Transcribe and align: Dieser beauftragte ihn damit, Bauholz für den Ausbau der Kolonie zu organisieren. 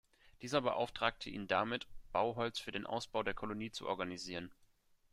Dieser 0.41 0.59
beauftragte 0.61 1.29
ihn 1.29 1.47
damit, 1.47 1.85
Bauholz 2.11 2.57
für 2.57 2.71
den 2.71 2.87
Ausbau 2.87 3.21
der 3.21 3.35
Kolonie 3.35 3.69
zu 3.69 3.87
organisieren. 3.87 4.49